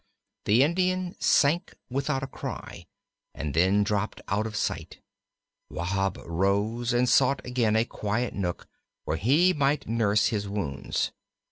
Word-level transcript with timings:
The 0.45 0.63
Indian 0.63 1.15
sank 1.19 1.75
without 1.91 2.23
a 2.23 2.27
cry, 2.33 2.87
and 3.35 3.53
then 3.53 3.83
dropped 3.83 4.19
out 4.29 4.47
of 4.47 4.55
sight. 4.55 4.99
Wahb 5.69 6.17
rose, 6.25 6.91
and 6.91 7.07
sought 7.07 7.45
again 7.45 7.75
a 7.75 7.85
quiet 7.85 8.33
nook 8.33 8.67
where 9.03 9.17
he 9.17 9.53
might 9.53 9.87
nurse 9.87 10.29
his 10.29 10.49
wounds. 10.49 11.11